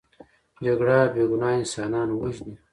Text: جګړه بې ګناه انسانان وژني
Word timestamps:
جګړه 0.63 0.97
بې 1.13 1.23
ګناه 1.31 1.53
انسانان 1.59 2.09
وژني 2.11 2.55